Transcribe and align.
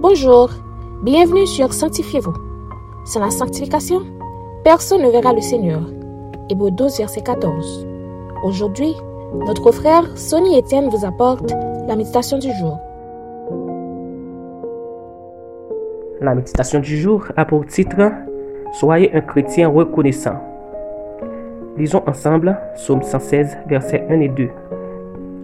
Bonjour, 0.00 0.50
bienvenue 1.02 1.44
sur 1.44 1.72
Sanctifiez-vous. 1.72 2.32
Sans 3.04 3.18
la 3.18 3.30
sanctification, 3.30 4.02
personne 4.62 5.02
ne 5.02 5.10
verra 5.10 5.32
le 5.32 5.40
Seigneur. 5.40 5.80
Hébreu 6.48 6.70
12, 6.70 6.98
verset 6.98 7.22
14. 7.22 7.84
Aujourd'hui, 8.44 8.94
notre 9.44 9.72
frère 9.72 10.16
Sonny 10.16 10.56
Etienne 10.56 10.88
vous 10.88 11.04
apporte 11.04 11.50
la 11.88 11.96
méditation 11.96 12.38
du 12.38 12.46
jour. 12.60 12.78
La 16.20 16.36
méditation 16.36 16.78
du 16.78 16.96
jour 16.96 17.24
a 17.36 17.44
pour 17.44 17.66
titre 17.66 18.12
Soyez 18.74 19.12
un 19.16 19.20
chrétien 19.20 19.68
reconnaissant. 19.68 20.36
Lisons 21.76 22.04
ensemble 22.06 22.56
Psaume 22.76 23.02
116, 23.02 23.58
versets 23.66 24.06
1 24.08 24.20
et 24.20 24.28
2. 24.28 24.48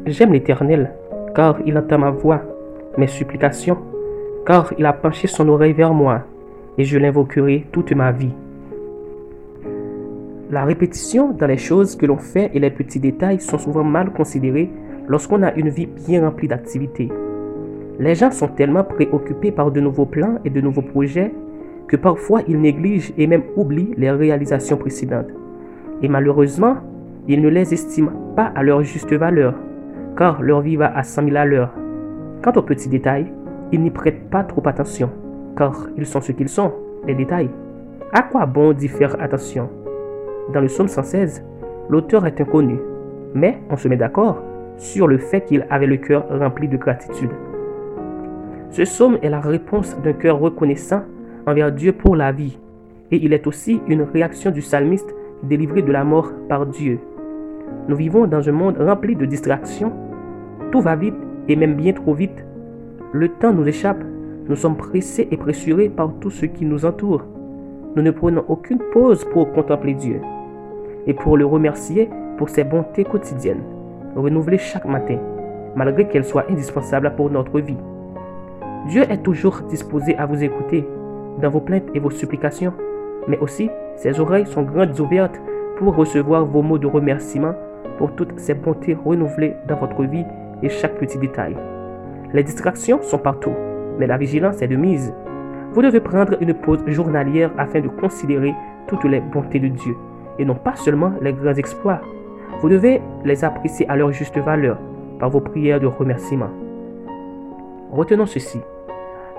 J'aime 0.06 0.32
l'Éternel, 0.32 0.92
car 1.34 1.56
il 1.66 1.76
entend 1.76 1.98
ma 1.98 2.12
voix, 2.12 2.40
mes 2.96 3.08
supplications, 3.08 3.78
car 4.46 4.72
il 4.78 4.86
a 4.86 4.92
penché 4.92 5.26
son 5.26 5.48
oreille 5.48 5.72
vers 5.72 5.94
moi, 5.94 6.22
et 6.76 6.84
je 6.84 6.98
l'invoquerai 6.98 7.66
toute 7.72 7.92
ma 7.92 8.12
vie. 8.12 8.34
La 10.50 10.64
répétition 10.64 11.32
dans 11.32 11.46
les 11.46 11.56
choses 11.56 11.96
que 11.96 12.06
l'on 12.06 12.18
fait 12.18 12.50
et 12.54 12.60
les 12.60 12.70
petits 12.70 13.00
détails 13.00 13.40
sont 13.40 13.58
souvent 13.58 13.84
mal 13.84 14.12
considérés 14.12 14.70
lorsqu'on 15.08 15.42
a 15.42 15.54
une 15.54 15.70
vie 15.70 15.86
bien 15.86 16.22
remplie 16.22 16.48
d'activités. 16.48 17.10
Les 17.98 18.14
gens 18.14 18.30
sont 18.30 18.48
tellement 18.48 18.84
préoccupés 18.84 19.52
par 19.52 19.70
de 19.70 19.80
nouveaux 19.80 20.06
plans 20.06 20.38
et 20.44 20.50
de 20.50 20.60
nouveaux 20.60 20.82
projets 20.82 21.32
que 21.88 21.96
parfois 21.96 22.42
ils 22.46 22.60
négligent 22.60 23.12
et 23.16 23.26
même 23.26 23.44
oublient 23.56 23.94
les 23.96 24.10
réalisations 24.10 24.76
précédentes. 24.76 25.30
Et 26.02 26.08
malheureusement, 26.08 26.76
ils 27.28 27.40
ne 27.40 27.48
les 27.48 27.72
estiment 27.72 28.12
pas 28.36 28.52
à 28.54 28.62
leur 28.62 28.82
juste 28.82 29.12
valeur, 29.12 29.54
car 30.16 30.42
leur 30.42 30.60
vie 30.60 30.76
va 30.76 30.94
à 30.94 31.02
100 31.02 31.24
000 31.24 31.36
à 31.36 31.44
l'heure. 31.44 31.72
Quant 32.42 32.52
aux 32.52 32.62
petits 32.62 32.88
détails, 32.88 33.32
ils 33.72 33.80
n'y 33.80 33.90
prêtent 33.90 34.28
pas 34.30 34.44
trop 34.44 34.62
attention, 34.66 35.10
car 35.56 35.86
ils 35.96 36.06
sont 36.06 36.20
ce 36.20 36.32
qu'ils 36.32 36.48
sont, 36.48 36.72
les 37.06 37.14
détails. 37.14 37.50
À 38.12 38.22
quoi 38.22 38.46
bon 38.46 38.72
d'y 38.72 38.88
faire 38.88 39.20
attention? 39.20 39.68
Dans 40.52 40.60
le 40.60 40.66
psaume 40.66 40.88
116, 40.88 41.44
l'auteur 41.88 42.26
est 42.26 42.40
inconnu, 42.40 42.78
mais 43.34 43.58
on 43.70 43.76
se 43.76 43.88
met 43.88 43.96
d'accord 43.96 44.42
sur 44.76 45.06
le 45.06 45.18
fait 45.18 45.42
qu'il 45.42 45.66
avait 45.70 45.86
le 45.86 45.96
cœur 45.96 46.26
rempli 46.30 46.68
de 46.68 46.76
gratitude. 46.76 47.30
Ce 48.70 48.82
psaume 48.82 49.18
est 49.22 49.30
la 49.30 49.40
réponse 49.40 49.96
d'un 50.02 50.12
cœur 50.12 50.38
reconnaissant 50.38 51.02
envers 51.46 51.72
Dieu 51.72 51.92
pour 51.92 52.16
la 52.16 52.32
vie, 52.32 52.58
et 53.10 53.16
il 53.16 53.32
est 53.32 53.46
aussi 53.46 53.80
une 53.86 54.02
réaction 54.02 54.50
du 54.50 54.60
psalmiste 54.60 55.14
délivré 55.42 55.82
de 55.82 55.92
la 55.92 56.04
mort 56.04 56.32
par 56.48 56.66
Dieu. 56.66 56.98
Nous 57.88 57.96
vivons 57.96 58.26
dans 58.26 58.48
un 58.48 58.52
monde 58.52 58.78
rempli 58.78 59.14
de 59.14 59.26
distractions. 59.26 59.92
Tout 60.72 60.80
va 60.80 60.96
vite 60.96 61.14
et 61.48 61.56
même 61.56 61.74
bien 61.74 61.92
trop 61.92 62.14
vite. 62.14 62.44
Le 63.16 63.28
temps 63.28 63.52
nous 63.52 63.68
échappe. 63.68 64.02
Nous 64.48 64.56
sommes 64.56 64.76
pressés 64.76 65.28
et 65.30 65.36
pressurés 65.36 65.88
par 65.88 66.12
tout 66.18 66.30
ce 66.30 66.46
qui 66.46 66.64
nous 66.64 66.84
entoure. 66.84 67.22
Nous 67.94 68.02
ne 68.02 68.10
prenons 68.10 68.44
aucune 68.48 68.80
pause 68.92 69.24
pour 69.26 69.52
contempler 69.52 69.94
Dieu 69.94 70.20
et 71.06 71.14
pour 71.14 71.36
le 71.36 71.46
remercier 71.46 72.10
pour 72.38 72.48
ses 72.48 72.64
bontés 72.64 73.04
quotidiennes, 73.04 73.62
renouvelées 74.16 74.58
chaque 74.58 74.84
matin, 74.86 75.18
malgré 75.76 76.08
qu'elles 76.08 76.24
soient 76.24 76.50
indispensables 76.50 77.14
pour 77.14 77.30
notre 77.30 77.60
vie. 77.60 77.76
Dieu 78.88 79.04
est 79.08 79.22
toujours 79.22 79.60
disposé 79.68 80.16
à 80.16 80.26
vous 80.26 80.42
écouter 80.42 80.84
dans 81.40 81.50
vos 81.50 81.60
plaintes 81.60 81.90
et 81.94 82.00
vos 82.00 82.10
supplications, 82.10 82.72
mais 83.28 83.38
aussi 83.38 83.70
ses 83.94 84.18
oreilles 84.18 84.48
sont 84.48 84.64
grandes 84.64 84.98
ouvertes 84.98 85.40
pour 85.78 85.94
recevoir 85.94 86.46
vos 86.46 86.62
mots 86.62 86.78
de 86.78 86.88
remerciement 86.88 87.54
pour 87.96 88.16
toutes 88.16 88.40
ces 88.40 88.54
bontés 88.54 88.98
renouvelées 89.04 89.54
dans 89.68 89.76
votre 89.76 90.02
vie 90.02 90.24
et 90.64 90.68
chaque 90.68 90.98
petit 90.98 91.18
détail. 91.18 91.54
Les 92.34 92.42
distractions 92.42 93.00
sont 93.00 93.18
partout, 93.18 93.54
mais 93.96 94.08
la 94.08 94.18
vigilance 94.18 94.60
est 94.60 94.66
de 94.66 94.74
mise. 94.74 95.14
Vous 95.72 95.82
devez 95.82 96.00
prendre 96.00 96.36
une 96.40 96.52
pause 96.52 96.80
journalière 96.88 97.52
afin 97.56 97.80
de 97.80 97.86
considérer 97.86 98.52
toutes 98.88 99.04
les 99.04 99.20
bontés 99.20 99.60
de 99.60 99.68
Dieu, 99.68 99.94
et 100.40 100.44
non 100.44 100.56
pas 100.56 100.74
seulement 100.74 101.12
les 101.22 101.32
grands 101.32 101.54
exploits. 101.54 102.00
Vous 102.60 102.68
devez 102.68 103.00
les 103.24 103.44
apprécier 103.44 103.88
à 103.88 103.94
leur 103.94 104.10
juste 104.10 104.36
valeur 104.36 104.78
par 105.20 105.30
vos 105.30 105.40
prières 105.40 105.78
de 105.78 105.86
remerciement. 105.86 106.50
Retenons 107.92 108.26
ceci. 108.26 108.58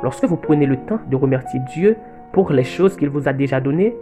Lorsque 0.01 0.23
vous 0.23 0.37
prenez 0.37 0.65
le 0.65 0.77
temps 0.77 0.99
de 1.11 1.17
remercier 1.17 1.59
Dieu 1.73 1.97
pour 2.31 2.53
les 2.53 2.63
choses 2.63 2.95
qu'il 2.95 3.09
vous 3.09 3.27
a 3.27 3.33
déjà 3.33 3.59
données, 3.59 3.93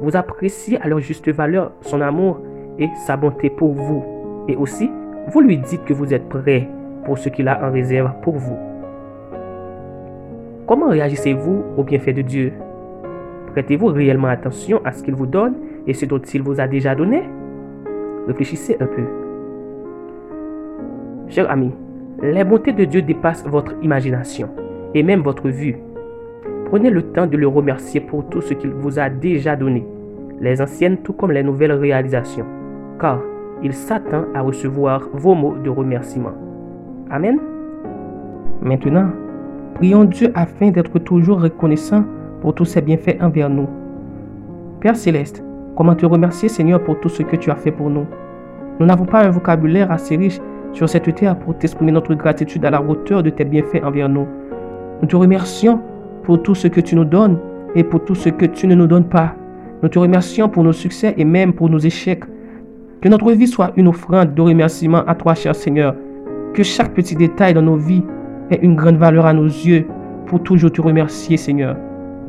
vous 0.00 0.14
appréciez 0.14 0.80
à 0.80 0.86
leur 0.86 1.00
juste 1.00 1.28
valeur 1.30 1.72
son 1.80 2.00
amour 2.00 2.40
et 2.78 2.88
sa 3.06 3.16
bonté 3.16 3.50
pour 3.50 3.72
vous. 3.72 4.04
Et 4.46 4.54
aussi, 4.54 4.88
vous 5.32 5.40
lui 5.40 5.58
dites 5.58 5.84
que 5.84 5.94
vous 5.94 6.14
êtes 6.14 6.28
prêt 6.28 6.68
pour 7.06 7.18
ce 7.18 7.28
qu'il 7.28 7.46
a 7.46 7.64
en 7.64 7.70
réserve 7.70 8.10
pour 8.20 8.34
vous. 8.34 8.58
Comment 10.66 10.88
réagissez-vous 10.88 11.62
au 11.76 11.84
bienfait 11.84 12.12
de 12.12 12.22
Dieu? 12.22 12.52
Prêtez-vous 13.52 13.86
réellement 13.86 14.26
attention 14.26 14.80
à 14.84 14.90
ce 14.90 15.04
qu'il 15.04 15.14
vous 15.14 15.26
donne 15.26 15.54
et 15.86 15.94
ce 15.94 16.04
dont 16.04 16.18
il 16.18 16.42
vous 16.42 16.60
a 16.60 16.66
déjà 16.66 16.96
donné? 16.96 17.22
Réfléchissez 18.26 18.76
un 18.80 18.86
peu. 18.86 19.04
Chers 21.28 21.48
amis, 21.48 21.72
les 22.20 22.42
bontés 22.42 22.72
de 22.72 22.84
Dieu 22.84 23.02
dépassent 23.02 23.46
votre 23.46 23.74
imagination 23.82 24.48
et 24.92 25.04
même 25.04 25.20
votre 25.20 25.48
vue. 25.48 25.76
Prenez 26.66 26.90
le 26.90 27.02
temps 27.02 27.28
de 27.28 27.36
le 27.36 27.46
remercier 27.46 28.00
pour 28.00 28.28
tout 28.28 28.40
ce 28.40 28.54
qu'il 28.54 28.70
vous 28.70 28.98
a 28.98 29.08
déjà 29.08 29.54
donné, 29.54 29.86
les 30.40 30.60
anciennes 30.60 30.98
tout 30.98 31.12
comme 31.12 31.30
les 31.30 31.44
nouvelles 31.44 31.72
réalisations, 31.72 32.46
car 33.00 33.20
il 33.62 33.72
s'attend 33.72 34.24
à 34.34 34.40
recevoir 34.40 35.08
vos 35.12 35.36
mots 35.36 35.54
de 35.56 35.70
remerciement. 35.70 36.45
Amen. 37.10 37.38
Maintenant, 38.62 39.10
prions 39.74 40.04
Dieu 40.04 40.32
afin 40.34 40.70
d'être 40.70 40.98
toujours 40.98 41.40
reconnaissant 41.40 42.04
pour 42.40 42.54
tous 42.54 42.64
ses 42.64 42.80
bienfaits 42.80 43.20
envers 43.20 43.48
nous. 43.48 43.68
Père 44.80 44.96
céleste, 44.96 45.44
comment 45.76 45.94
te 45.94 46.04
remercier 46.04 46.48
Seigneur 46.48 46.82
pour 46.82 46.98
tout 46.98 47.08
ce 47.08 47.22
que 47.22 47.36
tu 47.36 47.50
as 47.50 47.56
fait 47.56 47.70
pour 47.70 47.90
nous? 47.90 48.06
Nous 48.80 48.86
n'avons 48.86 49.04
pas 49.04 49.24
un 49.24 49.30
vocabulaire 49.30 49.92
assez 49.92 50.16
riche 50.16 50.40
sur 50.72 50.88
cette 50.88 51.14
terre 51.14 51.38
pour 51.38 51.56
t'exprimer 51.56 51.92
notre 51.92 52.14
gratitude 52.14 52.64
à 52.64 52.70
la 52.70 52.82
hauteur 52.82 53.22
de 53.22 53.30
tes 53.30 53.44
bienfaits 53.44 53.84
envers 53.84 54.08
nous. 54.08 54.26
Nous 55.00 55.08
te 55.08 55.16
remercions 55.16 55.80
pour 56.24 56.42
tout 56.42 56.56
ce 56.56 56.66
que 56.66 56.80
tu 56.80 56.96
nous 56.96 57.04
donnes 57.04 57.38
et 57.76 57.84
pour 57.84 58.04
tout 58.04 58.16
ce 58.16 58.30
que 58.30 58.46
tu 58.46 58.66
ne 58.66 58.74
nous 58.74 58.88
donnes 58.88 59.08
pas. 59.08 59.34
Nous 59.82 59.88
te 59.88 59.98
remercions 59.98 60.48
pour 60.48 60.64
nos 60.64 60.72
succès 60.72 61.14
et 61.16 61.24
même 61.24 61.52
pour 61.52 61.70
nos 61.70 61.78
échecs. 61.78 62.24
Que 63.00 63.08
notre 63.08 63.30
vie 63.30 63.46
soit 63.46 63.72
une 63.76 63.88
offrande 63.88 64.34
de 64.34 64.42
remerciement 64.42 65.04
à 65.06 65.14
toi, 65.14 65.34
cher 65.34 65.54
Seigneur. 65.54 65.94
Que 66.56 66.62
chaque 66.62 66.94
petit 66.94 67.14
détail 67.14 67.52
dans 67.52 67.60
nos 67.60 67.76
vies 67.76 68.02
ait 68.50 68.58
une 68.62 68.76
grande 68.76 68.96
valeur 68.96 69.26
à 69.26 69.34
nos 69.34 69.44
yeux 69.44 69.86
pour 70.24 70.42
toujours 70.42 70.72
te 70.72 70.80
remercier, 70.80 71.36
Seigneur. 71.36 71.76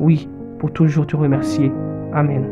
Oui, 0.00 0.28
pour 0.58 0.70
toujours 0.70 1.06
te 1.06 1.16
remercier. 1.16 1.72
Amen. 2.12 2.44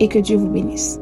et 0.00 0.08
que 0.08 0.18
Dieu 0.18 0.36
vous 0.36 0.48
bénisse. 0.48 0.99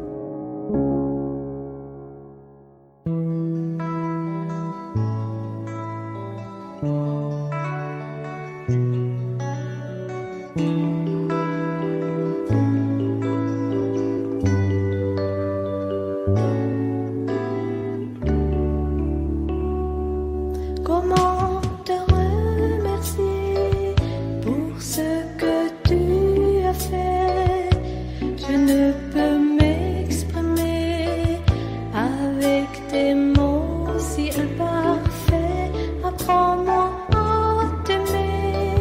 Si 33.98 34.30
imparfaits. 34.30 35.72
Apprends-moi 36.04 36.90
à 37.12 37.84
t'aimer 37.84 38.74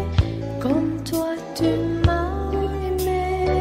comme 0.61 1.01
toi 1.03 1.29
tu 1.55 1.69
m'as 2.05 2.51
aimé. 2.87 3.55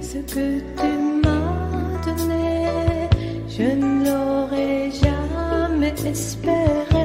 Ce 0.00 0.18
que 0.32 0.60
tu 0.80 0.90
m'as 1.22 2.04
donné, 2.06 3.08
je 3.48 3.62
ne 3.62 4.04
l'aurais 4.04 4.90
jamais 4.90 5.94
espéré. 6.06 7.03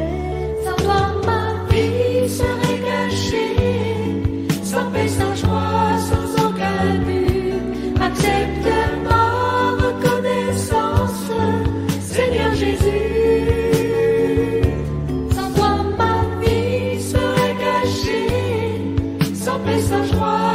sa 19.81 20.03
joie. 20.03 20.48